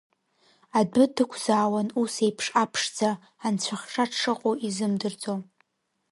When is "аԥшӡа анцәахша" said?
2.61-4.05